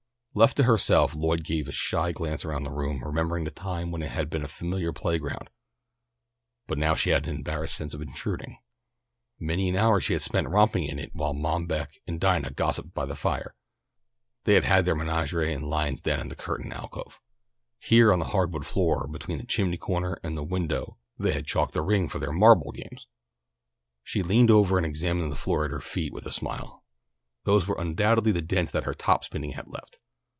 [0.33, 4.01] Left to herself Lloyd gave a shy glance around the room, remembering the time when
[4.01, 5.49] it had been a familiar playground,
[6.67, 8.57] but now she had an embarrassed sense of intruding.
[9.41, 12.93] Many an hour she had spent romping in it while Mom Beck and Dinah gossiped
[12.93, 13.55] by the fire.
[14.45, 17.19] They had had their menagerie and lions' den in that curtained alcove.
[17.77, 21.45] Here on the hard wood floor between the chimney corner and the window they had
[21.45, 23.05] chalked the ring for their marble games.
[24.01, 26.85] She leaned over and examined the floor at her feet with a smile.
[27.43, 29.99] Those were undoubtedly the dents that their top spinning had left.